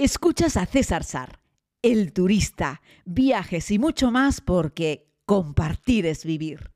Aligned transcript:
Escuchas 0.00 0.56
a 0.56 0.64
César 0.64 1.02
Sar, 1.02 1.40
el 1.82 2.12
turista, 2.12 2.82
viajes 3.04 3.68
y 3.72 3.80
mucho 3.80 4.12
más 4.12 4.40
porque 4.40 5.10
compartir 5.26 6.06
es 6.06 6.24
vivir. 6.24 6.70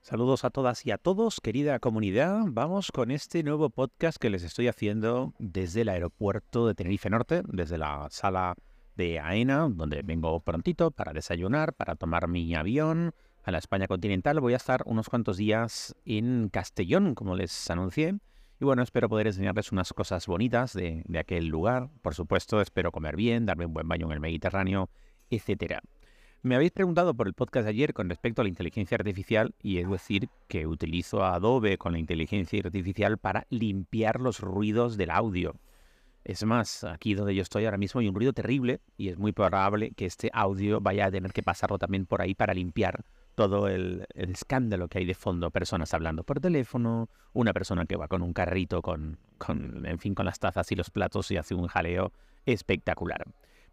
Saludos 0.00 0.46
a 0.46 0.48
todas 0.48 0.86
y 0.86 0.90
a 0.90 0.96
todos, 0.96 1.42
querida 1.42 1.78
comunidad. 1.80 2.38
Vamos 2.46 2.90
con 2.90 3.10
este 3.10 3.42
nuevo 3.42 3.68
podcast 3.68 4.16
que 4.16 4.30
les 4.30 4.42
estoy 4.42 4.68
haciendo 4.68 5.34
desde 5.38 5.82
el 5.82 5.90
aeropuerto 5.90 6.66
de 6.66 6.74
Tenerife 6.74 7.10
Norte, 7.10 7.42
desde 7.46 7.76
la 7.76 8.08
sala 8.08 8.54
de 8.96 9.20
AENA, 9.20 9.68
donde 9.68 10.00
vengo 10.00 10.40
prontito 10.40 10.90
para 10.92 11.12
desayunar, 11.12 11.74
para 11.74 11.94
tomar 11.94 12.26
mi 12.26 12.54
avión, 12.54 13.12
a 13.44 13.50
la 13.50 13.58
España 13.58 13.86
continental. 13.86 14.40
Voy 14.40 14.54
a 14.54 14.56
estar 14.56 14.82
unos 14.86 15.08
cuantos 15.08 15.36
días 15.36 15.94
en 16.04 16.48
Castellón, 16.48 17.14
como 17.14 17.36
les 17.36 17.70
anuncié. 17.70 18.18
Y 18.60 18.64
bueno, 18.64 18.82
espero 18.82 19.08
poder 19.08 19.26
enseñarles 19.26 19.70
unas 19.72 19.92
cosas 19.92 20.26
bonitas 20.26 20.72
de, 20.72 21.04
aquel 21.18 21.46
lugar. 21.48 21.90
Por 22.02 22.14
supuesto, 22.14 22.60
espero 22.60 22.90
comer 22.90 23.16
bien, 23.16 23.46
darme 23.46 23.66
un 23.66 23.74
buen 23.74 23.86
baño 23.86 24.06
en 24.06 24.12
el 24.12 24.20
Mediterráneo, 24.20 24.88
etc. 25.30 25.80
Me 26.42 26.54
habéis 26.54 26.72
preguntado 26.72 27.14
por 27.14 27.26
el 27.26 27.34
podcast 27.34 27.64
de 27.64 27.70
ayer 27.70 27.92
con 27.92 28.08
respecto 28.08 28.40
a 28.40 28.44
la 28.44 28.48
inteligencia 28.48 28.96
artificial 28.96 29.54
y 29.62 29.78
es 29.78 29.90
decir 29.90 30.28
que 30.48 30.66
utilizo 30.66 31.24
Adobe 31.24 31.78
con 31.78 31.92
la 31.92 31.98
inteligencia 31.98 32.60
artificial 32.64 33.18
para 33.18 33.46
limpiar 33.50 34.20
los 34.20 34.40
ruidos 34.40 34.96
del 34.96 35.10
audio. 35.10 35.56
Es 36.22 36.42
más, 36.44 36.84
aquí 36.84 37.14
donde 37.14 37.34
yo 37.34 37.42
estoy 37.42 37.66
ahora 37.66 37.76
mismo 37.76 38.00
hay 38.00 38.08
un 38.08 38.14
ruido 38.14 38.32
terrible 38.32 38.80
y 38.96 39.08
es 39.08 39.18
muy 39.18 39.32
probable 39.32 39.90
que 39.90 40.06
este 40.06 40.30
audio 40.32 40.80
vaya 40.80 41.06
a 41.06 41.10
tener 41.10 41.32
que 41.32 41.42
pasarlo 41.42 41.78
también 41.78 42.06
por 42.06 42.22
ahí 42.22 42.34
para 42.34 42.54
limpiar 42.54 43.04
todo 43.34 43.68
el, 43.68 44.06
escándalo 44.14 44.88
que 44.88 44.98
hay 44.98 45.04
de 45.04 45.14
fondo, 45.14 45.50
personas 45.50 45.92
hablando 45.94 46.24
por 46.24 46.40
teléfono, 46.40 47.08
una 47.32 47.52
persona 47.52 47.86
que 47.86 47.96
va 47.96 48.08
con 48.08 48.22
un 48.22 48.32
carrito 48.32 48.82
con, 48.82 49.18
con, 49.38 49.84
en 49.86 49.98
fin, 49.98 50.14
con 50.14 50.26
las 50.26 50.38
tazas 50.38 50.70
y 50.72 50.76
los 50.76 50.90
platos 50.90 51.30
y 51.30 51.36
hace 51.36 51.54
un 51.54 51.66
jaleo 51.66 52.12
espectacular. 52.46 53.24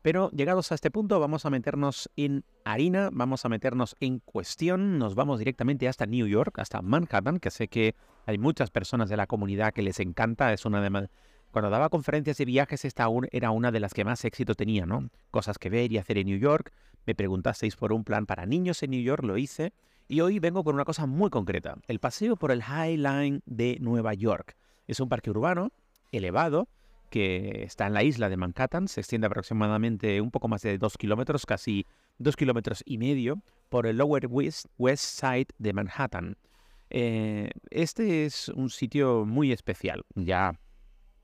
Pero 0.01 0.31
llegados 0.31 0.71
a 0.71 0.75
este 0.75 0.89
punto 0.89 1.19
vamos 1.19 1.45
a 1.45 1.51
meternos 1.51 2.09
en 2.15 2.43
harina, 2.65 3.09
vamos 3.11 3.45
a 3.45 3.49
meternos 3.49 3.95
en 3.99 4.19
cuestión, 4.19 4.97
nos 4.97 5.13
vamos 5.13 5.37
directamente 5.37 5.87
hasta 5.87 6.07
New 6.07 6.25
York, 6.25 6.57
hasta 6.57 6.81
Manhattan, 6.81 7.39
que 7.39 7.51
sé 7.51 7.67
que 7.67 7.95
hay 8.25 8.39
muchas 8.39 8.71
personas 8.71 9.09
de 9.09 9.17
la 9.17 9.27
comunidad 9.27 9.73
que 9.73 9.83
les 9.83 9.99
encanta, 9.99 10.53
es 10.53 10.65
una 10.65 10.81
de 10.81 11.07
cuando 11.51 11.69
daba 11.69 11.89
conferencias 11.89 12.37
de 12.37 12.45
viajes, 12.45 12.85
esta 12.85 13.07
era 13.31 13.51
una 13.51 13.71
de 13.71 13.81
las 13.81 13.93
que 13.93 14.05
más 14.05 14.23
éxito 14.23 14.55
tenía, 14.55 14.85
¿no? 14.85 15.09
Cosas 15.31 15.57
que 15.57 15.69
ver 15.69 15.91
y 15.91 15.97
hacer 15.97 16.17
en 16.17 16.27
New 16.27 16.39
York. 16.39 16.71
Me 17.05 17.15
preguntasteis 17.15 17.75
por 17.75 17.93
un 17.93 18.03
plan 18.03 18.25
para 18.25 18.45
niños 18.45 18.83
en 18.83 18.91
New 18.91 19.01
York, 19.01 19.23
lo 19.23 19.37
hice. 19.37 19.73
Y 20.07 20.21
hoy 20.21 20.39
vengo 20.39 20.63
con 20.63 20.75
una 20.75 20.85
cosa 20.85 21.05
muy 21.05 21.29
concreta. 21.29 21.77
El 21.87 21.99
paseo 21.99 22.35
por 22.35 22.51
el 22.51 22.63
High 22.63 22.97
Line 22.97 23.41
de 23.45 23.77
Nueva 23.79 24.13
York. 24.13 24.55
Es 24.87 24.99
un 24.99 25.09
parque 25.09 25.29
urbano 25.29 25.71
elevado 26.11 26.67
que 27.09 27.63
está 27.63 27.87
en 27.87 27.93
la 27.93 28.03
isla 28.03 28.29
de 28.29 28.37
Manhattan. 28.37 28.87
Se 28.87 29.01
extiende 29.01 29.27
aproximadamente 29.27 30.19
un 30.21 30.31
poco 30.31 30.47
más 30.47 30.61
de 30.61 30.77
dos 30.77 30.97
kilómetros, 30.97 31.45
casi 31.45 31.85
dos 32.17 32.35
kilómetros 32.35 32.83
y 32.85 32.97
medio, 32.97 33.41
por 33.69 33.87
el 33.87 33.97
Lower 33.97 34.27
West, 34.27 34.67
West 34.77 35.03
Side 35.03 35.47
de 35.57 35.73
Manhattan. 35.73 36.37
Eh, 36.89 37.49
este 37.69 38.25
es 38.25 38.49
un 38.49 38.69
sitio 38.69 39.25
muy 39.25 39.51
especial. 39.51 40.03
Ya 40.15 40.59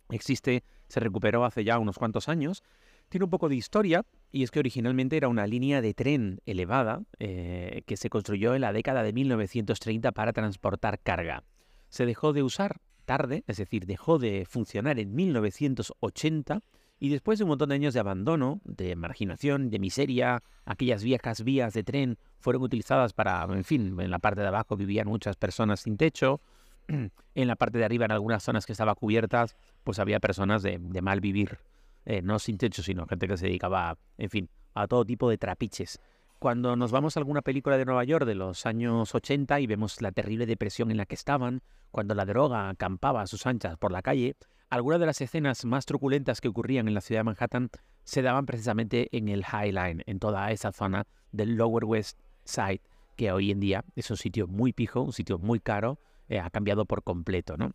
existe, 0.10 0.64
se 0.88 1.00
recuperó 1.00 1.44
hace 1.44 1.64
ya 1.64 1.78
unos 1.78 1.98
cuantos 1.98 2.30
años. 2.30 2.64
Tiene 3.10 3.26
un 3.26 3.30
poco 3.30 3.50
de 3.50 3.56
historia 3.56 4.06
y 4.32 4.44
es 4.44 4.52
que 4.52 4.60
originalmente 4.60 5.18
era 5.18 5.28
una 5.28 5.48
línea 5.48 5.82
de 5.82 5.94
tren 5.94 6.42
elevada 6.46 7.02
eh, 7.20 7.84
que 7.86 7.98
se 7.98 8.10
construyó 8.10 8.56
en 8.56 8.62
la 8.62 8.74
década 8.74 9.04
de 9.04 9.14
1930 9.14 10.12
para 10.12 10.34
transportar 10.34 11.00
carga. 11.00 11.44
Se 11.90 12.06
dejó 12.06 12.34
de 12.34 12.44
usar 12.44 12.78
tarde, 13.06 13.44
es 13.48 13.58
decir, 13.58 13.86
dejó 13.86 14.20
de 14.20 14.46
funcionar 14.46 15.00
en 15.00 15.16
1980 15.16 16.62
y 17.00 17.10
después 17.10 17.38
de 17.38 17.46
un 17.46 17.50
montón 17.50 17.70
de 17.70 17.76
años 17.76 17.94
de 17.94 18.00
abandono, 18.00 18.60
de 18.64 18.96
marginación, 18.96 19.70
de 19.70 19.80
miseria, 19.80 20.44
aquellas 20.66 21.04
viejas 21.04 21.44
vías 21.44 21.74
de 21.74 21.84
tren 21.84 22.18
fueron 22.40 22.64
utilizadas 22.64 23.14
para, 23.14 23.44
en 23.44 23.64
fin, 23.64 24.00
en 24.00 24.10
la 24.10 24.20
parte 24.20 24.42
de 24.42 24.48
abajo 24.48 24.76
vivían 24.76 25.08
muchas 25.08 25.36
personas 25.36 25.82
sin 25.82 25.98
techo, 25.98 26.42
en 26.88 27.48
la 27.48 27.56
parte 27.56 27.78
de 27.78 27.86
arriba, 27.86 28.06
en 28.06 28.12
algunas 28.12 28.44
zonas 28.44 28.66
que 28.66 28.72
estaban 28.72 28.96
cubiertas, 28.96 29.56
pues 29.84 30.00
había 30.00 30.20
personas 30.20 30.64
de, 30.64 30.80
mal 30.80 31.22
vivir, 31.22 31.60
eh, 32.08 32.22
no 32.22 32.40
sin 32.40 32.58
techo, 32.58 32.82
sino 32.82 33.06
gente 33.06 33.28
que 33.28 33.36
se 33.36 33.48
dedicaba, 33.48 33.98
en 34.18 34.30
fin, 34.30 34.50
a 34.74 34.88
todo 34.88 35.04
tipo 35.04 35.30
de 35.30 35.38
trapiches. 35.38 36.00
Cuando 36.40 36.78
nos 36.78 36.94
vamos 36.94 37.18
a 37.18 37.20
alguna 37.20 37.42
película 37.42 37.78
de 37.78 37.84
Nueva 37.84 38.06
York 38.06 38.26
de 38.26 38.34
los 38.34 38.66
años 38.66 39.14
80 39.14 39.60
y 39.60 39.68
vemos 39.68 40.02
la 40.02 40.14
terrible 40.14 40.46
depresión 40.46 40.90
en 40.90 40.96
la 40.98 41.06
que 41.06 41.16
estaban, 41.16 41.62
cuando 41.92 42.16
la 42.16 42.24
droga 42.24 42.70
acampaba 42.70 43.22
a 43.22 43.28
sus 43.28 43.46
anchas 43.46 43.76
por 43.76 43.92
la 43.92 44.02
calle, 44.02 44.38
algunas 44.70 45.02
de 45.02 45.06
las 45.06 45.20
escenas 45.20 45.66
más 45.66 45.86
truculentas 45.86 46.40
que 46.40 46.48
ocurrían 46.48 46.88
en 46.88 46.94
la 46.94 47.02
ciudad 47.02 47.20
de 47.20 47.26
Manhattan 47.26 47.70
se 48.06 48.22
daban 48.22 48.46
precisamente 48.46 49.10
en 49.12 49.28
el 49.28 49.44
High 49.44 49.74
Line, 49.74 50.04
en 50.06 50.20
toda 50.20 50.50
esa 50.52 50.72
zona 50.72 51.06
del 51.34 51.56
Lower 51.56 51.84
West 51.84 52.18
Side, 52.46 52.82
que 53.18 53.34
hoy 53.34 53.52
en 53.52 53.60
día 53.60 53.84
es 53.98 54.10
un 54.12 54.18
sitio 54.18 54.48
muy 54.48 54.72
pijo, 54.72 55.02
un 55.02 55.12
sitio 55.12 55.40
muy 55.40 55.60
caro, 55.60 56.00
eh, 56.30 56.40
ha 56.40 56.50
cambiado 56.52 56.86
por 56.86 57.04
completo, 57.04 57.58
¿no? 57.58 57.74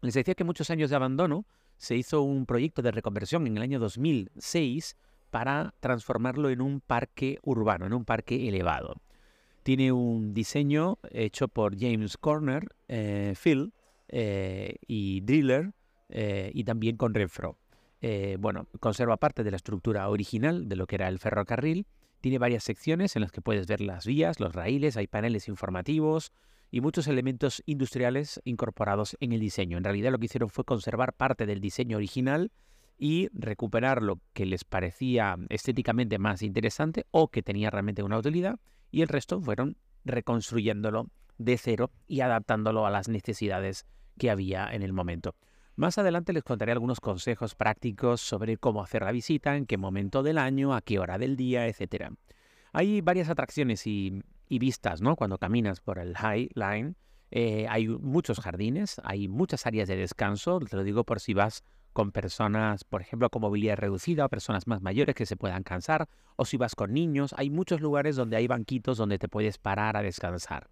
Les 0.00 0.14
decía 0.14 0.34
que 0.34 0.42
muchos 0.42 0.70
años 0.70 0.90
de 0.90 0.96
abandono 0.96 1.46
se 1.80 1.96
hizo 1.96 2.20
un 2.20 2.44
proyecto 2.44 2.82
de 2.82 2.90
reconversión 2.90 3.46
en 3.46 3.56
el 3.56 3.62
año 3.62 3.80
2006 3.80 4.98
para 5.30 5.72
transformarlo 5.80 6.50
en 6.50 6.60
un 6.60 6.82
parque 6.82 7.38
urbano, 7.42 7.86
en 7.86 7.94
un 7.94 8.04
parque 8.04 8.46
elevado. 8.48 9.00
Tiene 9.62 9.90
un 9.90 10.34
diseño 10.34 10.98
hecho 11.10 11.48
por 11.48 11.78
James 11.78 12.18
Corner, 12.18 12.68
eh, 12.88 13.34
Phil 13.42 13.72
eh, 14.08 14.76
y 14.86 15.22
Driller 15.22 15.72
y 16.52 16.64
también 16.64 16.96
con 16.96 17.14
Renfro. 17.14 17.56
bueno, 18.40 18.66
conserva 18.80 19.16
parte 19.16 19.42
de 19.42 19.52
la 19.52 19.56
estructura 19.56 20.08
original 20.10 20.68
de 20.68 20.76
lo 20.76 20.86
que 20.86 20.96
era 20.96 21.08
el 21.08 21.18
ferrocarril. 21.18 21.86
Tiene 22.20 22.38
varias 22.38 22.64
secciones 22.64 23.16
en 23.16 23.22
las 23.22 23.32
que 23.32 23.40
puedes 23.40 23.66
ver 23.68 23.80
las 23.80 24.04
vías, 24.04 24.40
los 24.40 24.52
raíles, 24.52 24.98
hay 24.98 25.06
paneles 25.06 25.48
informativos, 25.48 26.32
y 26.70 26.80
muchos 26.80 27.06
elementos 27.08 27.62
industriales 27.66 28.40
incorporados 28.44 29.16
en 29.20 29.32
el 29.32 29.40
diseño. 29.40 29.78
En 29.78 29.84
realidad 29.84 30.12
lo 30.12 30.18
que 30.18 30.26
hicieron 30.26 30.50
fue 30.50 30.64
conservar 30.64 31.12
parte 31.12 31.46
del 31.46 31.60
diseño 31.60 31.96
original 31.96 32.52
y 32.98 33.28
recuperar 33.32 34.02
lo 34.02 34.20
que 34.32 34.46
les 34.46 34.64
parecía 34.64 35.36
estéticamente 35.48 36.18
más 36.18 36.42
interesante 36.42 37.06
o 37.10 37.28
que 37.28 37.42
tenía 37.42 37.70
realmente 37.70 38.02
una 38.02 38.18
utilidad 38.18 38.58
y 38.90 39.02
el 39.02 39.08
resto 39.08 39.40
fueron 39.40 39.76
reconstruyéndolo 40.04 41.08
de 41.38 41.56
cero 41.56 41.90
y 42.06 42.20
adaptándolo 42.20 42.86
a 42.86 42.90
las 42.90 43.08
necesidades 43.08 43.86
que 44.18 44.30
había 44.30 44.68
en 44.70 44.82
el 44.82 44.92
momento. 44.92 45.34
Más 45.76 45.96
adelante 45.96 46.34
les 46.34 46.44
contaré 46.44 46.72
algunos 46.72 47.00
consejos 47.00 47.54
prácticos 47.54 48.20
sobre 48.20 48.58
cómo 48.58 48.82
hacer 48.82 49.02
la 49.02 49.12
visita, 49.12 49.56
en 49.56 49.64
qué 49.64 49.78
momento 49.78 50.22
del 50.22 50.36
año, 50.36 50.74
a 50.74 50.82
qué 50.82 50.98
hora 50.98 51.16
del 51.16 51.36
día, 51.36 51.66
etc. 51.68 52.10
Hay 52.72 53.00
varias 53.00 53.30
atracciones 53.30 53.86
y 53.86 54.22
y 54.50 54.58
vistas, 54.58 55.00
¿no? 55.00 55.16
Cuando 55.16 55.38
caminas 55.38 55.80
por 55.80 55.98
el 55.98 56.14
High 56.16 56.50
Line, 56.54 56.94
eh, 57.30 57.66
hay 57.70 57.86
muchos 57.88 58.40
jardines, 58.40 59.00
hay 59.04 59.28
muchas 59.28 59.64
áreas 59.64 59.88
de 59.88 59.96
descanso, 59.96 60.58
te 60.58 60.76
lo 60.76 60.82
digo 60.82 61.04
por 61.04 61.20
si 61.20 61.32
vas 61.32 61.62
con 61.92 62.10
personas, 62.10 62.82
por 62.82 63.00
ejemplo, 63.00 63.30
con 63.30 63.42
movilidad 63.42 63.76
reducida 63.76 64.26
o 64.26 64.28
personas 64.28 64.66
más 64.66 64.82
mayores 64.82 65.14
que 65.14 65.24
se 65.24 65.36
puedan 65.36 65.62
cansar, 65.62 66.08
o 66.34 66.44
si 66.44 66.56
vas 66.56 66.74
con 66.74 66.92
niños, 66.92 67.32
hay 67.38 67.48
muchos 67.48 67.80
lugares 67.80 68.16
donde 68.16 68.36
hay 68.36 68.48
banquitos 68.48 68.98
donde 68.98 69.18
te 69.18 69.28
puedes 69.28 69.58
parar 69.58 69.96
a 69.96 70.02
descansar. 70.02 70.68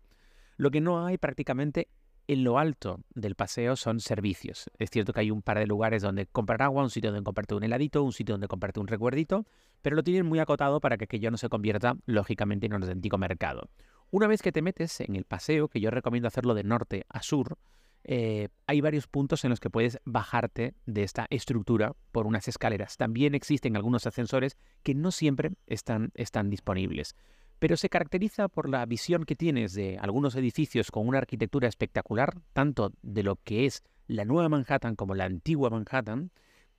Lo 0.56 0.72
que 0.72 0.81
no 0.81 1.06
hay 1.06 1.17
prácticamente 1.17 1.88
en 2.28 2.44
lo 2.44 2.59
alto 2.59 3.00
del 3.15 3.34
paseo 3.34 3.75
son 3.75 4.00
servicios. 4.00 4.71
Es 4.78 4.91
cierto 4.91 5.12
que 5.12 5.21
hay 5.21 5.31
un 5.31 5.43
par 5.43 5.59
de 5.59 5.66
lugares 5.66 6.03
donde 6.03 6.27
comprar 6.27 6.62
agua, 6.62 6.83
un 6.83 6.91
sitio 6.91 7.11
donde 7.11 7.25
comprarte 7.25 7.55
un 7.55 7.65
heladito, 7.65 8.03
un 8.03 8.12
sitio 8.12 8.34
donde 8.34 8.49
comprarte 8.49 8.78
un 8.81 8.87
recuerdito, 8.87 9.47
pero 9.81 9.97
lo 9.97 10.05
tienen 10.05 10.27
muy 10.27 10.38
acotado 10.38 10.81
para 10.81 10.99
que 10.99 11.05
aquello 11.05 11.31
no 11.31 11.38
se 11.38 11.49
convierta, 11.49 11.97
lógicamente, 12.05 12.67
en 12.67 12.75
un 12.75 12.83
auténtico 12.83 13.17
mercado. 13.17 13.71
Una 14.11 14.27
vez 14.27 14.43
que 14.43 14.53
te 14.53 14.62
metes 14.62 15.00
en 15.00 15.17
el 15.17 15.25
paseo, 15.25 15.69
que 15.69 15.81
yo 15.81 15.91
recomiendo 15.91 16.28
hacerlo 16.28 16.55
de 16.55 16.65
norte 16.65 17.06
a 17.09 17.22
sur, 17.22 17.56
eh, 18.05 18.49
hay 18.67 18.81
varios 18.82 19.06
puntos 19.06 19.44
en 19.44 19.50
los 19.50 19.58
que 19.58 19.70
puedes 19.70 19.99
bajarte 20.05 20.75
de 20.85 21.02
esta 21.02 21.26
estructura 21.31 21.94
por 22.12 22.26
unas 22.26 22.47
escaleras. 22.47 22.99
También 22.99 23.35
existen 23.35 23.75
algunos 23.75 24.06
ascensores 24.06 24.58
que 24.82 24.94
no 24.94 25.12
siempre 25.12 25.52
están, 25.67 26.11
están 26.14 26.50
disponibles 26.50 27.17
pero 27.58 27.76
se 27.76 27.88
caracteriza 27.88 28.49
por 28.49 28.69
la 28.69 28.84
visión 28.87 29.25
que 29.25 29.37
tienes 29.37 29.72
de 29.75 29.99
algunos 29.99 30.34
edificios 30.37 30.90
con 30.90 31.08
una 31.08 31.19
arquitectura 31.19 31.69
espectacular, 31.69 32.40
tanto 32.52 32.93
de 33.02 33.22
lo 33.22 33.37
que 33.37 33.66
es 33.66 33.82
la 34.06 34.25
nueva 34.25 34.49
Manhattan 34.49 34.96
como 34.96 35.14
la 35.14 35.25
antigua 35.25 35.70
Manhattan, 35.70 36.31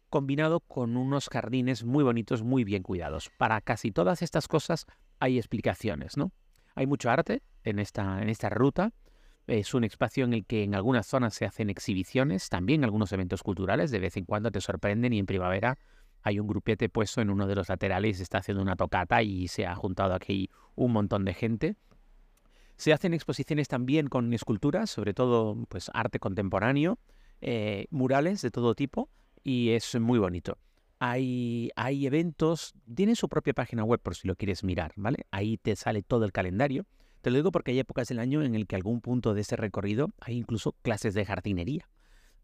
combinado 0.10 0.62
con 0.62 0.98
unos 0.98 1.30
jardines 1.30 1.84
muy 1.84 2.04
bonitos, 2.04 2.44
muy 2.44 2.64
bien 2.64 2.84
cuidados. 2.84 3.30
Para 3.38 3.62
casi 3.62 3.92
todas 3.92 4.22
estas 4.22 4.48
cosas 4.48 4.88
hay 5.20 5.38
explicaciones, 5.38 6.18
¿no? 6.18 6.32
Hay 6.76 6.88
mucho 6.88 7.10
arte 7.10 7.44
en 7.64 7.80
esta, 7.80 8.22
en 8.22 8.30
esta 8.30 8.50
ruta. 8.50 8.94
Es 9.48 9.74
un 9.74 9.84
espacio 9.84 10.26
en 10.26 10.34
el 10.34 10.46
que 10.46 10.64
en 10.64 10.76
algunas 10.76 11.08
zonas 11.08 11.34
se 11.34 11.46
hacen 11.46 11.70
exhibiciones, 11.70 12.50
también 12.50 12.84
algunos 12.84 13.12
eventos 13.12 13.44
culturales, 13.44 13.92
de 13.92 14.00
vez 14.00 14.16
en 14.18 14.26
cuando 14.26 14.52
te 14.52 14.62
sorprenden 14.62 15.14
y 15.14 15.20
en 15.20 15.26
primavera 15.26 15.78
hay 16.22 16.40
un 16.40 16.48
grupete 16.48 16.90
puesto 16.90 17.22
en 17.22 17.30
uno 17.30 17.48
de 17.48 17.56
los 17.56 17.70
laterales, 17.70 18.20
está 18.20 18.40
haciendo 18.40 18.62
una 18.62 18.76
tocata 18.76 19.22
y 19.24 19.48
se 19.48 19.66
ha 19.66 19.76
juntado 19.76 20.14
aquí 20.14 20.50
un 20.76 20.92
montón 20.92 21.26
de 21.26 21.34
gente. 21.34 21.76
Se 22.76 22.94
hacen 22.94 23.14
exposiciones 23.14 23.68
también 23.68 24.08
con 24.08 24.34
esculturas, 24.34 24.90
sobre 24.90 25.14
todo 25.14 25.58
pues 25.68 25.92
arte 25.94 26.20
contemporáneo, 26.20 26.98
eh, 27.42 27.88
murales 27.90 28.42
de 28.42 28.52
todo 28.52 28.76
tipo 28.76 29.10
y 29.44 29.70
es 29.72 30.00
muy 30.00 30.20
bonito. 30.20 30.58
Hay, 31.00 31.72
hay 31.76 32.06
eventos, 32.06 32.74
tiene 32.94 33.16
su 33.16 33.30
propia 33.30 33.54
página 33.54 33.86
web 33.86 34.02
por 34.02 34.16
si 34.16 34.28
lo 34.28 34.36
quieres 34.36 34.64
mirar, 34.66 34.92
¿vale? 34.98 35.26
Ahí 35.32 35.58
te 35.58 35.76
sale 35.78 36.04
todo 36.04 36.26
el 36.26 36.34
calendario. 36.34 36.86
Te 37.22 37.30
lo 37.32 37.38
digo 37.38 37.52
porque 37.52 37.72
hay 37.72 37.80
épocas 37.80 38.10
del 38.10 38.20
año 38.20 38.44
en 38.44 38.56
el 38.56 38.68
que 38.68 38.76
algún 38.76 39.00
punto 39.00 39.34
de 39.34 39.42
ese 39.42 39.56
recorrido 39.56 40.10
hay 40.20 40.38
incluso 40.38 40.74
clases 40.82 41.14
de 41.14 41.26
jardinería. 41.26 41.90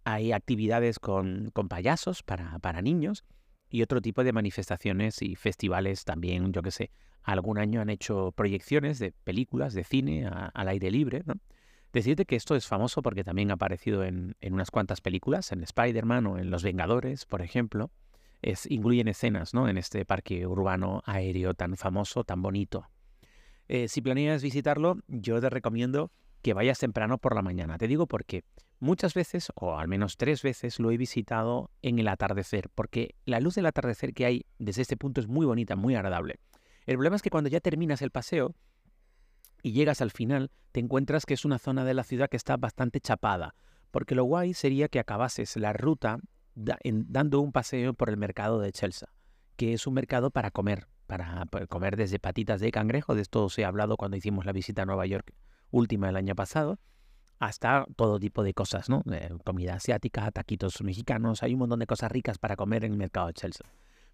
Hay 0.05 0.31
actividades 0.31 0.99
con, 0.99 1.49
con 1.51 1.67
payasos 1.67 2.23
para, 2.23 2.59
para 2.59 2.81
niños 2.81 3.25
y 3.69 3.81
otro 3.81 4.01
tipo 4.01 4.23
de 4.23 4.33
manifestaciones 4.33 5.21
y 5.21 5.35
festivales 5.35 6.05
también, 6.05 6.51
yo 6.53 6.61
que 6.61 6.71
sé. 6.71 6.91
Algún 7.23 7.57
año 7.57 7.81
han 7.81 7.89
hecho 7.89 8.31
proyecciones 8.33 8.99
de 8.99 9.11
películas, 9.23 9.73
de 9.73 9.83
cine 9.83 10.27
al 10.27 10.67
aire 10.67 10.91
libre, 10.91 11.23
¿no? 11.25 11.35
Decirte 11.95 12.25
que 12.25 12.35
esto 12.35 12.57
es 12.57 12.67
famoso 12.67 13.01
porque 13.01 13.23
también 13.23 13.51
ha 13.51 13.53
aparecido 13.53 14.03
en, 14.03 14.35
unas 14.51 14.69
cuantas 14.69 14.99
películas, 14.99 15.53
en 15.53 15.63
Spider-Man 15.63 16.27
o 16.27 16.37
en 16.37 16.51
Los 16.51 16.61
Vengadores, 16.61 17.25
por 17.25 17.41
ejemplo. 17.41 17.89
Incluyen 18.67 19.07
escenas 19.07 19.53
¿no? 19.53 19.69
en 19.69 19.77
este 19.77 20.03
parque 20.03 20.45
urbano 20.45 21.01
aéreo 21.05 21.53
tan 21.53 21.77
famoso, 21.77 22.25
tan 22.25 22.41
bonito. 22.41 22.89
Eh, 23.69 23.87
si 23.87 24.01
planeas 24.01 24.43
visitarlo, 24.43 24.97
yo 25.07 25.39
te 25.39 25.49
recomiendo 25.49 26.11
que 26.45 26.53
vayas 26.53 26.77
temprano 26.77 27.17
por 27.17 27.33
la 27.33 27.41
mañana. 27.41 27.79
Te 27.79 27.87
digo 27.87 28.05
porque 28.05 28.43
muchas 28.77 29.15
veces, 29.15 29.51
o 29.55 29.79
al 29.79 29.87
menos 29.87 30.15
tres 30.15 30.43
veces, 30.43 30.79
lo 30.79 30.91
he 30.91 30.97
visitado 30.97 31.71
en 31.81 31.97
el 31.97 32.07
atardecer, 32.07 32.69
porque 32.75 33.15
la 33.25 33.39
luz 33.39 33.55
del 33.55 33.65
atardecer 33.65 34.13
que 34.13 34.27
hay 34.27 34.45
desde 34.59 34.83
este 34.83 34.95
punto 34.95 35.19
es 35.19 35.27
muy 35.27 35.47
bonita, 35.47 35.75
muy 35.75 35.95
agradable. 35.95 36.35
El 36.85 36.97
problema 36.97 37.15
es 37.15 37.23
que 37.23 37.31
cuando 37.31 37.49
ya 37.49 37.61
terminas 37.61 38.03
el 38.03 38.11
paseo, 38.11 38.53
y 39.63 39.71
llegas 39.71 40.01
al 40.01 40.11
final, 40.11 40.51
te 40.71 40.81
encuentras 40.81 41.25
que 41.25 41.33
es 41.33 41.45
una 41.45 41.57
zona 41.57 41.83
de 41.83 41.95
la 41.95 42.03
ciudad 42.03 42.29
que 42.29 42.37
está 42.37 42.57
bastante 42.57 42.99
chapada, 42.99 43.55
porque 43.89 44.13
lo 44.13 44.23
guay 44.25 44.53
sería 44.53 44.87
que 44.87 44.99
acabases 44.99 45.57
la 45.57 45.73
ruta 45.73 46.19
dando 46.53 47.39
un 47.39 47.53
paseo 47.53 47.95
por 47.95 48.11
el 48.11 48.17
mercado 48.17 48.59
de 48.59 48.71
Chelsea, 48.71 49.09
que 49.55 49.73
es 49.73 49.87
un 49.87 49.95
mercado 49.95 50.29
para 50.29 50.51
comer, 50.51 50.85
para 51.07 51.47
comer 51.69 51.95
desde 51.95 52.19
patitas 52.19 52.61
de 52.61 52.69
cangrejo, 52.69 53.15
de 53.15 53.23
esto 53.23 53.45
os 53.45 53.57
he 53.57 53.65
hablado 53.65 53.97
cuando 53.97 54.15
hicimos 54.15 54.45
la 54.45 54.51
visita 54.51 54.83
a 54.83 54.85
Nueva 54.85 55.07
York 55.07 55.33
última 55.71 56.09
el 56.09 56.15
año 56.15 56.35
pasado, 56.35 56.79
hasta 57.39 57.85
todo 57.95 58.19
tipo 58.19 58.43
de 58.43 58.53
cosas, 58.53 58.89
¿no? 58.89 59.03
Eh, 59.11 59.29
comida 59.43 59.75
asiática, 59.75 60.31
taquitos 60.31 60.81
mexicanos, 60.81 61.43
hay 61.43 61.53
un 61.53 61.59
montón 61.59 61.79
de 61.79 61.87
cosas 61.87 62.11
ricas 62.11 62.37
para 62.37 62.55
comer 62.55 62.85
en 62.85 62.93
el 62.93 62.97
mercado 62.97 63.27
de 63.27 63.33
Chelsea. 63.33 63.65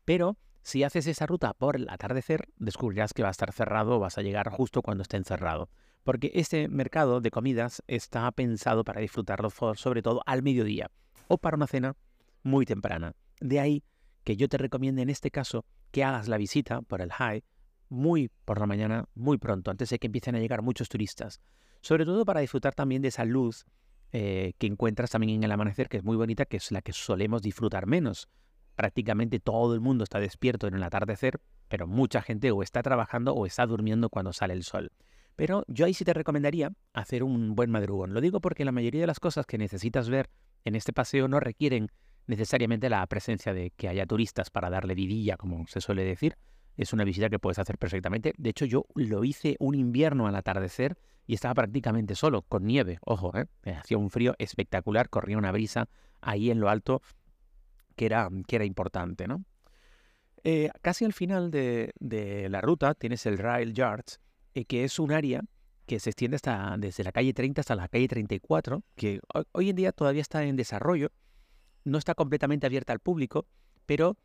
Pero 0.05 0.37
si 0.63 0.83
haces 0.83 1.07
esa 1.07 1.25
ruta 1.25 1.53
por 1.53 1.75
el 1.75 1.89
atardecer, 1.89 2.47
descubrirás 2.57 3.13
que 3.13 3.23
va 3.23 3.29
a 3.29 3.31
estar 3.31 3.51
cerrado 3.51 3.95
o 3.95 3.99
vas 3.99 4.17
a 4.17 4.21
llegar 4.21 4.49
justo 4.49 4.81
cuando 4.81 5.01
esté 5.01 5.17
encerrado. 5.17 5.69
Porque 6.03 6.31
este 6.33 6.67
mercado 6.67 7.21
de 7.21 7.31
comidas 7.31 7.83
está 7.87 8.31
pensado 8.31 8.83
para 8.83 9.01
disfrutarlo 9.01 9.49
sobre 9.75 10.01
todo 10.01 10.21
al 10.25 10.41
mediodía 10.41 10.89
o 11.27 11.37
para 11.37 11.55
una 11.55 11.67
cena 11.67 11.95
muy 12.43 12.65
temprana. 12.65 13.13
De 13.39 13.59
ahí 13.59 13.83
que 14.23 14.35
yo 14.35 14.47
te 14.47 14.57
recomiendo 14.57 15.01
en 15.01 15.09
este 15.09 15.31
caso 15.31 15.65
que 15.91 16.03
hagas 16.03 16.27
la 16.27 16.37
visita 16.37 16.81
por 16.81 17.01
el 17.01 17.11
high 17.11 17.43
muy 17.91 18.31
por 18.45 18.59
la 18.59 18.65
mañana, 18.65 19.05
muy 19.13 19.37
pronto, 19.37 19.69
antes 19.69 19.89
de 19.89 19.99
que 19.99 20.07
empiecen 20.07 20.35
a 20.35 20.39
llegar 20.39 20.63
muchos 20.63 20.89
turistas. 20.89 21.41
Sobre 21.81 22.05
todo 22.05 22.25
para 22.25 22.39
disfrutar 22.39 22.73
también 22.73 23.01
de 23.01 23.09
esa 23.09 23.25
luz 23.25 23.65
eh, 24.11 24.53
que 24.57 24.67
encuentras 24.67 25.11
también 25.11 25.35
en 25.35 25.43
el 25.43 25.51
amanecer, 25.51 25.89
que 25.89 25.97
es 25.97 26.03
muy 26.03 26.17
bonita, 26.17 26.45
que 26.45 26.57
es 26.57 26.71
la 26.71 26.81
que 26.81 26.93
solemos 26.93 27.41
disfrutar 27.41 27.85
menos 27.85 28.27
prácticamente 28.75 29.39
todo 29.39 29.73
el 29.73 29.79
mundo 29.79 30.03
está 30.03 30.19
despierto 30.19 30.67
en 30.67 30.75
el 30.75 30.83
atardecer, 30.83 31.39
pero 31.67 31.87
mucha 31.87 32.21
gente 32.21 32.51
o 32.51 32.63
está 32.63 32.81
trabajando 32.81 33.33
o 33.33 33.45
está 33.45 33.65
durmiendo 33.65 34.09
cuando 34.09 34.33
sale 34.33 34.53
el 34.53 34.63
sol. 34.63 34.91
Pero 35.35 35.63
yo 35.67 35.85
ahí 35.85 35.93
sí 35.93 36.03
te 36.03 36.13
recomendaría 36.13 36.71
hacer 36.93 37.23
un 37.23 37.55
buen 37.55 37.71
madrugón. 37.71 38.13
Lo 38.13 38.21
digo 38.21 38.41
porque 38.41 38.65
la 38.65 38.71
mayoría 38.71 39.01
de 39.01 39.07
las 39.07 39.19
cosas 39.19 39.45
que 39.45 39.57
necesitas 39.57 40.09
ver 40.09 40.29
en 40.65 40.75
este 40.75 40.93
paseo 40.93 41.27
no 41.27 41.39
requieren 41.39 41.89
necesariamente 42.27 42.89
la 42.89 43.05
presencia 43.07 43.53
de 43.53 43.71
que 43.71 43.87
haya 43.87 44.05
turistas 44.05 44.49
para 44.49 44.69
darle 44.69 44.95
vidilla, 44.95 45.37
como 45.37 45.65
se 45.67 45.81
suele 45.81 46.03
decir. 46.03 46.37
Es 46.77 46.93
una 46.93 47.03
visita 47.03 47.29
que 47.29 47.39
puedes 47.39 47.59
hacer 47.59 47.77
perfectamente. 47.77 48.33
De 48.37 48.49
hecho, 48.49 48.65
yo 48.65 48.85
lo 48.95 49.23
hice 49.23 49.55
un 49.59 49.75
invierno 49.75 50.27
al 50.27 50.35
atardecer 50.35 50.97
y 51.27 51.33
estaba 51.33 51.53
prácticamente 51.53 52.15
solo, 52.15 52.41
con 52.43 52.65
nieve. 52.65 52.97
Ojo, 53.05 53.31
¿eh? 53.37 53.47
hacía 53.75 53.97
un 53.97 54.09
frío 54.09 54.35
espectacular, 54.37 55.09
corría 55.09 55.37
una 55.37 55.51
brisa 55.51 55.87
ahí 56.21 56.49
en 56.49 56.59
lo 56.59 56.69
alto 56.69 57.01
que 57.95 58.05
era, 58.05 58.29
que 58.47 58.55
era 58.55 58.65
importante, 58.65 59.27
¿no? 59.27 59.43
Eh, 60.43 60.69
casi 60.81 61.05
al 61.05 61.13
final 61.13 61.51
de, 61.51 61.93
la 62.49 62.61
ruta 62.61 62.95
tienes 62.95 63.25
el 63.25 63.37
Rail 63.37 63.73
Yards, 63.73 64.19
eh, 64.55 64.65
que 64.65 64.83
es 64.83 64.97
un 64.97 65.11
área 65.11 65.41
que 65.85 65.99
se 65.99 66.09
extiende 66.09 66.35
hasta, 66.35 66.75
desde 66.77 67.03
la 67.03 67.11
calle 67.11 67.33
30 67.33 67.61
hasta 67.61 67.75
la 67.75 67.87
calle 67.87 68.07
34, 68.07 68.83
que 68.95 69.19
hoy 69.51 69.69
en 69.69 69.75
día 69.75 69.91
todavía 69.91 70.21
está 70.21 70.43
en 70.43 70.55
desarrollo, 70.55 71.11
no 71.83 71.97
está 71.97 72.15
completamente 72.15 72.65
abierta 72.65 72.93
al 72.93 72.99
público, 72.99 73.45
pero 73.85 74.17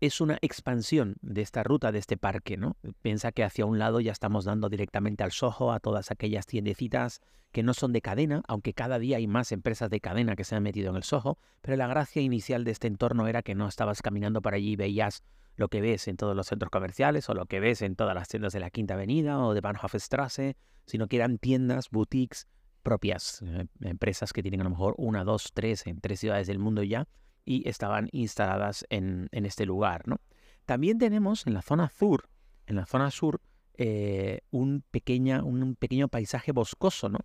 es 0.00 0.20
una 0.20 0.38
expansión 0.42 1.16
de 1.22 1.42
esta 1.42 1.62
ruta, 1.62 1.92
de 1.92 1.98
este 1.98 2.16
parque, 2.16 2.56
¿no? 2.56 2.76
Piensa 3.02 3.32
que 3.32 3.42
hacia 3.42 3.66
un 3.66 3.78
lado 3.78 4.00
ya 4.00 4.12
estamos 4.12 4.44
dando 4.44 4.68
directamente 4.68 5.24
al 5.24 5.32
Soho, 5.32 5.72
a 5.72 5.80
todas 5.80 6.10
aquellas 6.10 6.46
tiendecitas 6.46 7.20
que 7.52 7.62
no 7.62 7.74
son 7.74 7.92
de 7.92 8.02
cadena, 8.02 8.42
aunque 8.46 8.74
cada 8.74 8.98
día 8.98 9.16
hay 9.16 9.26
más 9.26 9.52
empresas 9.52 9.90
de 9.90 10.00
cadena 10.00 10.36
que 10.36 10.44
se 10.44 10.54
han 10.54 10.62
metido 10.62 10.90
en 10.90 10.96
el 10.96 11.02
Soho, 11.02 11.38
pero 11.60 11.76
la 11.76 11.86
gracia 11.86 12.22
inicial 12.22 12.64
de 12.64 12.72
este 12.72 12.86
entorno 12.86 13.26
era 13.26 13.42
que 13.42 13.54
no 13.54 13.66
estabas 13.66 14.02
caminando 14.02 14.42
por 14.42 14.54
allí 14.54 14.72
y 14.72 14.76
veías 14.76 15.24
lo 15.56 15.68
que 15.68 15.80
ves 15.80 16.06
en 16.06 16.16
todos 16.16 16.36
los 16.36 16.46
centros 16.46 16.70
comerciales 16.70 17.28
o 17.28 17.34
lo 17.34 17.46
que 17.46 17.58
ves 17.58 17.82
en 17.82 17.96
todas 17.96 18.14
las 18.14 18.28
tiendas 18.28 18.52
de 18.52 18.60
la 18.60 18.70
Quinta 18.70 18.94
Avenida 18.94 19.40
o 19.40 19.54
de 19.54 19.60
Bahnhofstrasse, 19.60 20.56
sino 20.86 21.08
que 21.08 21.16
eran 21.16 21.38
tiendas, 21.38 21.90
boutiques 21.90 22.46
propias, 22.82 23.42
eh, 23.42 23.66
empresas 23.80 24.32
que 24.32 24.42
tienen 24.42 24.60
a 24.60 24.64
lo 24.64 24.70
mejor 24.70 24.94
una, 24.98 25.24
dos, 25.24 25.50
tres 25.52 25.86
en 25.86 26.00
tres 26.00 26.20
ciudades 26.20 26.46
del 26.46 26.60
mundo 26.60 26.82
ya, 26.84 27.08
y 27.44 27.68
estaban 27.68 28.08
instaladas 28.12 28.86
en, 28.90 29.28
este 29.32 29.66
lugar. 29.66 30.06
¿no? 30.06 30.20
También 30.66 30.98
tenemos 30.98 31.46
en 31.46 31.54
la 31.54 31.62
zona 31.62 31.88
sur, 31.88 32.28
en 32.66 32.76
la 32.76 32.86
zona 32.86 33.10
sur, 33.10 33.40
eh, 33.74 34.40
un, 34.50 34.82
pequeña, 34.90 35.42
un 35.42 35.76
pequeño 35.76 36.08
paisaje 36.08 36.52
boscoso, 36.52 37.08
¿no? 37.08 37.20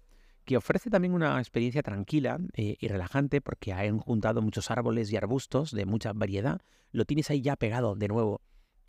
que 0.45 0.57
ofrece 0.57 0.89
también 0.89 1.13
una 1.13 1.39
experiencia 1.39 1.81
tranquila 1.83 2.37
eh, 2.53 2.75
y 2.79 2.87
relajante 2.87 3.41
porque 3.41 3.73
han 3.73 3.99
juntado 3.99 4.41
muchos 4.41 4.71
árboles 4.71 5.11
y 5.11 5.17
arbustos 5.17 5.71
de 5.71 5.85
mucha 5.85 6.13
variedad. 6.13 6.61
Lo 6.91 7.05
tienes 7.05 7.29
ahí 7.29 7.41
ya 7.41 7.55
pegado 7.55 7.95
de 7.95 8.07
nuevo 8.07 8.41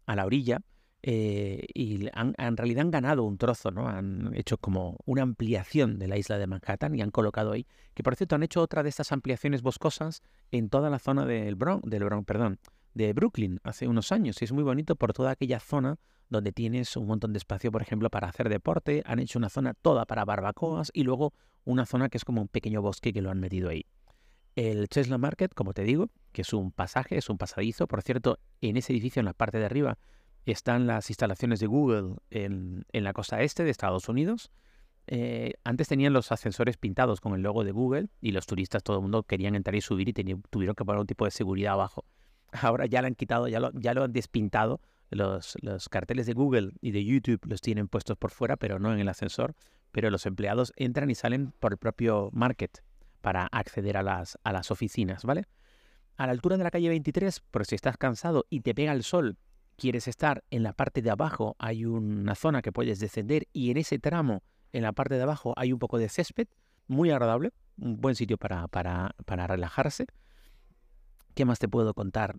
a 0.07 0.17
la 0.17 0.27
orilla 0.27 0.63
eh, 1.07 1.67
y 1.75 2.09
en 2.17 2.57
realidad 2.57 2.81
han 2.81 2.91
ganado 2.91 3.25
un 3.25 3.37
trozo, 3.37 3.71
¿no? 3.71 3.89
Han 3.89 4.31
hecho 4.35 4.57
como 4.57 4.97
una 5.05 5.21
ampliación 5.21 5.99
de 5.99 6.09
la 6.09 6.17
isla 6.17 6.39
de 6.39 6.47
Manhattan 6.47 6.95
y 6.95 7.03
han 7.03 7.11
colocado 7.11 7.53
ahí, 7.53 7.67
que 7.93 8.03
por 8.03 8.17
cierto 8.17 8.37
han 8.37 8.43
hecho 8.43 8.63
otra 8.63 8.83
de 8.83 8.89
estas 8.89 9.13
ampliaciones 9.13 9.61
boscosas 9.61 10.23
en 10.51 10.71
toda 10.71 10.89
la 10.89 10.99
zona 10.99 11.27
del 11.27 11.57
Bronx, 11.57 11.91
del 11.91 12.05
Bronx, 12.05 12.25
perdón, 12.25 12.59
de 12.95 13.13
Brooklyn 13.13 13.61
hace 13.65 13.87
unos 13.87 14.13
años 14.13 14.41
y 14.41 14.47
es 14.47 14.53
muy 14.53 14.63
bonito 14.63 14.97
por 14.97 15.13
toda 15.13 15.33
aquella 15.33 15.61
zona 15.61 15.99
donde 16.31 16.53
tienes 16.53 16.97
un 16.97 17.07
montón 17.07 17.35
de 17.35 17.37
espacio, 17.37 17.71
por 17.71 17.83
ejemplo, 17.83 18.09
para 18.09 18.29
hacer 18.29 18.49
deporte, 18.49 19.03
han 19.05 19.19
hecho 19.19 19.39
una 19.39 19.51
zona 19.51 19.75
toda 19.75 20.07
para 20.07 20.25
barbacoas 20.25 20.91
y 20.95 21.03
luego 21.03 21.35
una 21.65 21.85
zona 21.85 22.09
que 22.09 22.17
es 22.17 22.25
como 22.25 22.41
un 22.41 22.49
pequeño 22.49 22.81
bosque 22.81 23.13
que 23.13 23.21
lo 23.21 23.31
han 23.31 23.41
metido 23.41 23.69
ahí. 23.69 23.85
El 24.57 24.89
Tesla 24.89 25.19
Market, 25.19 25.53
como 25.53 25.75
te 25.75 25.83
digo, 25.83 26.09
que 26.33 26.43
es 26.43 26.55
un 26.55 26.73
pasaje, 26.73 27.19
es 27.19 27.29
un 27.29 27.37
pasadizo, 27.37 27.87
por 27.87 28.01
cierto, 28.01 28.39
en 28.63 28.79
ese 28.79 28.95
edificio 28.95 29.21
en 29.21 29.27
la 29.27 29.35
parte 29.35 29.59
de 29.59 29.67
arriba 29.67 29.99
están 30.53 30.87
las 30.87 31.11
instalaciones 31.11 31.61
de 31.61 31.67
Google 31.67 32.17
en, 32.31 32.85
la 32.93 33.13
costa 33.13 33.41
este 33.43 33.65
de 33.65 33.71
Estados 33.71 34.09
Unidos. 34.09 34.51
Eh, 35.07 35.55
antes 35.65 35.89
tenían 35.89 36.13
los 36.13 36.33
ascensores 36.33 36.77
pintados 36.77 37.21
con 37.21 37.35
el 37.35 37.43
logo 37.43 37.65
de 37.65 37.73
Google 37.73 38.09
y 38.21 38.33
los 38.33 38.47
turistas, 38.47 38.83
todo 38.83 38.97
el 38.97 39.03
mundo 39.03 39.23
querían 39.23 39.55
entrar 39.55 39.75
y 39.75 39.81
subir 39.81 40.09
y 40.09 40.13
tuvieron 40.13 40.75
que 40.75 40.85
poner 40.85 41.01
un 41.01 41.07
tipo 41.07 41.25
de 41.25 41.31
seguridad 41.31 41.75
abajo. 41.75 42.05
Ahora 42.53 42.87
ya 42.87 43.01
lo 43.01 43.09
han 43.09 43.15
quitado, 43.15 43.49
ya 43.49 43.61
lo, 43.61 43.71
ya 43.73 43.95
lo 43.95 44.05
han 44.05 44.13
despintado. 44.13 44.81
Los, 45.11 45.57
los 45.61 45.89
carteles 45.89 46.27
de 46.27 46.33
Google 46.33 46.73
y 46.81 46.91
de 46.91 47.05
YouTube 47.05 47.41
los 47.47 47.61
tienen 47.61 47.89
puestos 47.89 48.17
por 48.17 48.31
fuera, 48.31 48.57
pero 48.57 48.79
no 48.79 48.93
en 48.93 48.99
el 48.99 49.09
ascensor. 49.09 49.55
Pero 49.93 50.11
los 50.11 50.27
empleados 50.27 50.73
entran 50.77 51.11
y 51.11 51.15
salen 51.15 51.53
por 51.61 51.73
el 51.73 51.79
propio 51.79 52.31
market 52.33 52.83
para 53.21 53.47
acceder 53.47 53.97
a 53.97 54.03
las, 54.03 54.39
a 54.43 54.53
las 54.53 54.71
oficinas, 54.71 55.25
¿vale? 55.25 55.45
A 56.17 56.27
la 56.27 56.33
altura 56.33 56.57
de 56.57 56.65
la 56.65 56.71
calle 56.71 56.89
23, 56.89 57.41
por 57.41 57.65
si 57.65 57.75
estás 57.75 57.97
cansado 57.97 58.45
y 58.51 58.61
te 58.61 58.75
pega 58.75 58.93
el 58.93 59.05
sol 59.05 59.39
quieres 59.77 60.09
estar 60.09 60.45
en 60.51 60.63
la 60.63 60.73
parte 60.73 61.03
de 61.03 61.11
abajo, 61.11 61.57
hay 61.59 61.85
una 61.85 62.35
zona 62.35 62.63
que 62.63 62.73
puedes 62.73 62.99
descender 62.99 63.49
y 63.53 63.71
en 63.71 63.77
ese 63.77 63.99
tramo, 63.99 64.43
en 64.73 64.83
la 64.83 64.93
parte 64.93 65.15
de 65.15 65.23
abajo, 65.23 65.55
hay 65.57 65.73
un 65.73 65.79
poco 65.79 65.99
de 65.99 66.09
césped, 66.09 66.49
muy 66.87 67.11
agradable, 67.11 67.53
un 67.79 68.01
buen 68.01 68.15
sitio 68.15 68.37
para, 68.37 68.69
para, 68.69 69.15
para 69.25 69.47
relajarse. 69.47 70.07
¿Qué 71.35 71.45
más 71.45 71.59
te 71.59 71.69
puedo 71.69 71.95
contar? 71.95 72.37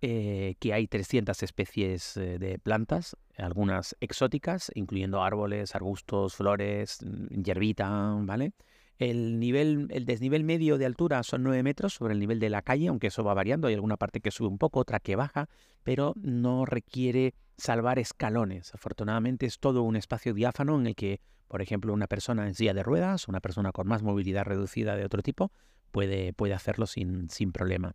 Eh, 0.00 0.54
que 0.60 0.72
hay 0.72 0.86
300 0.86 1.42
especies 1.42 2.16
eh, 2.16 2.38
de 2.38 2.60
plantas, 2.60 3.16
algunas 3.36 3.96
exóticas, 3.98 4.70
incluyendo 4.76 5.24
árboles, 5.24 5.74
arbustos, 5.74 6.36
flores, 6.36 7.00
mm, 7.04 7.42
hierbita, 7.42 8.14
¿vale? 8.20 8.52
El, 8.98 9.38
nivel, 9.38 9.86
el 9.90 10.04
desnivel 10.04 10.42
medio 10.42 10.76
de 10.76 10.84
altura 10.84 11.22
son 11.22 11.44
9 11.44 11.62
metros 11.62 11.94
sobre 11.94 12.14
el 12.14 12.20
nivel 12.20 12.40
de 12.40 12.50
la 12.50 12.62
calle, 12.62 12.88
aunque 12.88 13.06
eso 13.08 13.22
va 13.22 13.32
variando. 13.32 13.68
Hay 13.68 13.74
alguna 13.74 13.96
parte 13.96 14.20
que 14.20 14.32
sube 14.32 14.48
un 14.48 14.58
poco, 14.58 14.80
otra 14.80 14.98
que 14.98 15.14
baja, 15.14 15.48
pero 15.84 16.14
no 16.16 16.64
requiere 16.64 17.34
salvar 17.56 18.00
escalones. 18.00 18.74
Afortunadamente 18.74 19.46
es 19.46 19.60
todo 19.60 19.82
un 19.82 19.94
espacio 19.94 20.34
diáfano 20.34 20.78
en 20.80 20.88
el 20.88 20.96
que, 20.96 21.20
por 21.46 21.62
ejemplo, 21.62 21.92
una 21.92 22.08
persona 22.08 22.46
en 22.46 22.54
silla 22.54 22.74
de 22.74 22.82
ruedas, 22.82 23.28
una 23.28 23.40
persona 23.40 23.70
con 23.70 23.86
más 23.86 24.02
movilidad 24.02 24.44
reducida 24.44 24.96
de 24.96 25.04
otro 25.04 25.22
tipo, 25.22 25.52
puede, 25.92 26.32
puede 26.32 26.54
hacerlo 26.54 26.86
sin, 26.86 27.30
sin 27.30 27.52
problema. 27.52 27.94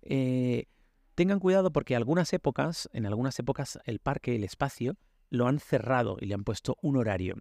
Eh, 0.00 0.64
tengan 1.14 1.40
cuidado 1.40 1.72
porque 1.72 1.94
algunas 1.94 2.32
épocas, 2.32 2.88
en 2.94 3.04
algunas 3.04 3.38
épocas 3.38 3.78
el 3.84 3.98
parque, 3.98 4.34
el 4.34 4.44
espacio, 4.44 4.96
lo 5.28 5.46
han 5.46 5.58
cerrado 5.58 6.16
y 6.20 6.26
le 6.26 6.34
han 6.34 6.44
puesto 6.44 6.78
un 6.80 6.96
horario 6.96 7.36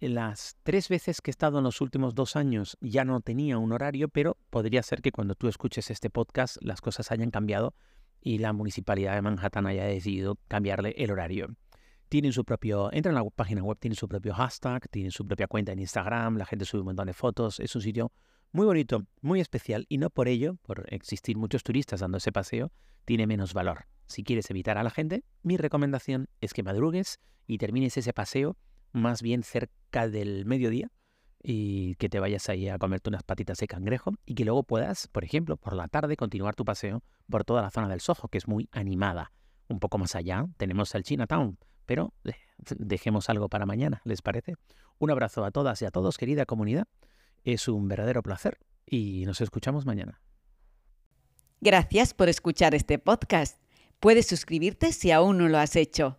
las 0.00 0.56
tres 0.62 0.88
veces 0.88 1.20
que 1.20 1.30
he 1.30 1.32
estado 1.32 1.58
en 1.58 1.64
los 1.64 1.80
últimos 1.80 2.14
dos 2.14 2.36
años 2.36 2.76
ya 2.80 3.04
no 3.04 3.20
tenía 3.20 3.58
un 3.58 3.72
horario, 3.72 4.08
pero 4.08 4.36
podría 4.50 4.82
ser 4.82 5.00
que 5.00 5.12
cuando 5.12 5.34
tú 5.34 5.48
escuches 5.48 5.90
este 5.90 6.10
podcast 6.10 6.56
las 6.60 6.80
cosas 6.80 7.10
hayan 7.10 7.30
cambiado 7.30 7.74
y 8.20 8.38
la 8.38 8.52
municipalidad 8.52 9.14
de 9.14 9.22
Manhattan 9.22 9.66
haya 9.66 9.84
decidido 9.84 10.38
cambiarle 10.48 10.94
el 10.96 11.10
horario. 11.10 11.54
Tienen 12.08 12.32
su 12.32 12.44
propio, 12.44 12.92
entra 12.92 13.10
en 13.10 13.16
la 13.16 13.24
página 13.30 13.62
web, 13.62 13.78
tienen 13.78 13.96
su 13.96 14.08
propio 14.08 14.34
hashtag, 14.34 14.88
tienen 14.88 15.10
su 15.10 15.26
propia 15.26 15.46
cuenta 15.46 15.72
en 15.72 15.78
Instagram, 15.78 16.36
la 16.36 16.46
gente 16.46 16.64
sube 16.64 16.80
un 16.80 16.86
montón 16.86 17.06
de 17.06 17.12
fotos, 17.12 17.60
es 17.60 17.74
un 17.74 17.82
sitio 17.82 18.12
muy 18.52 18.66
bonito, 18.66 19.04
muy 19.20 19.40
especial 19.40 19.84
y 19.88 19.98
no 19.98 20.10
por 20.10 20.28
ello, 20.28 20.56
por 20.62 20.86
existir 20.92 21.36
muchos 21.36 21.62
turistas 21.62 22.00
dando 22.00 22.18
ese 22.18 22.30
paseo, 22.30 22.72
tiene 23.04 23.26
menos 23.26 23.52
valor. 23.52 23.86
Si 24.06 24.22
quieres 24.22 24.50
evitar 24.50 24.78
a 24.78 24.82
la 24.82 24.90
gente, 24.90 25.24
mi 25.42 25.56
recomendación 25.56 26.28
es 26.40 26.52
que 26.52 26.62
madrugues 26.62 27.20
y 27.46 27.58
termines 27.58 27.96
ese 27.96 28.12
paseo 28.12 28.56
más 28.94 29.22
bien 29.22 29.42
cerca 29.42 30.08
del 30.08 30.46
mediodía 30.46 30.90
y 31.42 31.96
que 31.96 32.08
te 32.08 32.20
vayas 32.20 32.48
ahí 32.48 32.68
a 32.68 32.78
comerte 32.78 33.10
unas 33.10 33.22
patitas 33.22 33.58
de 33.58 33.66
cangrejo 33.66 34.14
y 34.24 34.34
que 34.34 34.44
luego 34.44 34.62
puedas, 34.62 35.08
por 35.08 35.24
ejemplo, 35.24 35.58
por 35.58 35.74
la 35.74 35.88
tarde 35.88 36.16
continuar 36.16 36.54
tu 36.54 36.64
paseo 36.64 37.02
por 37.28 37.44
toda 37.44 37.60
la 37.60 37.70
zona 37.70 37.88
del 37.88 38.00
Soho, 38.00 38.28
que 38.28 38.38
es 38.38 38.48
muy 38.48 38.68
animada. 38.72 39.32
Un 39.68 39.80
poco 39.80 39.98
más 39.98 40.14
allá 40.14 40.46
tenemos 40.56 40.94
el 40.94 41.02
Chinatown, 41.02 41.58
pero 41.84 42.14
dejemos 42.78 43.28
algo 43.28 43.48
para 43.48 43.66
mañana, 43.66 44.00
¿les 44.04 44.22
parece? 44.22 44.54
Un 44.98 45.10
abrazo 45.10 45.44
a 45.44 45.50
todas 45.50 45.82
y 45.82 45.84
a 45.84 45.90
todos, 45.90 46.16
querida 46.16 46.46
comunidad. 46.46 46.86
Es 47.42 47.68
un 47.68 47.88
verdadero 47.88 48.22
placer 48.22 48.58
y 48.86 49.24
nos 49.26 49.40
escuchamos 49.40 49.84
mañana. 49.84 50.22
Gracias 51.60 52.14
por 52.14 52.28
escuchar 52.28 52.74
este 52.74 52.98
podcast. 52.98 53.60
Puedes 53.98 54.26
suscribirte 54.26 54.92
si 54.92 55.10
aún 55.10 55.38
no 55.38 55.48
lo 55.48 55.58
has 55.58 55.76
hecho 55.76 56.18